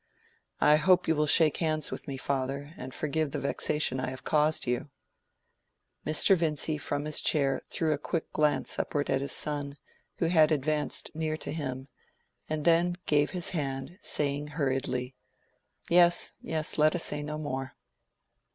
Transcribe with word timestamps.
"I 0.59 0.77
hope 0.77 1.07
you 1.07 1.15
will 1.15 1.27
shake 1.27 1.57
hands 1.57 1.91
with 1.91 2.07
me, 2.07 2.17
father, 2.17 2.73
and 2.75 2.91
forgive 2.91 3.27
me 3.27 3.31
the 3.33 3.39
vexation 3.39 3.99
I 3.99 4.09
have 4.09 4.23
caused 4.23 4.65
you." 4.65 4.89
Mr. 6.07 6.35
Vincy 6.35 6.79
from 6.79 7.05
his 7.05 7.21
chair 7.21 7.61
threw 7.69 7.93
a 7.93 7.99
quick 7.99 8.33
glance 8.33 8.79
upward 8.79 9.11
at 9.11 9.21
his 9.21 9.31
son, 9.31 9.77
who 10.15 10.25
had 10.25 10.51
advanced 10.51 11.11
near 11.13 11.37
to 11.37 11.51
him, 11.51 11.87
and 12.49 12.65
then 12.65 12.97
gave 13.05 13.29
his 13.29 13.49
hand, 13.49 13.99
saying 14.01 14.47
hurriedly, 14.57 15.13
"Yes, 15.87 16.33
yes, 16.41 16.79
let 16.79 16.95
us 16.95 17.03
say 17.03 17.21
no 17.21 17.37
more." 17.37 17.75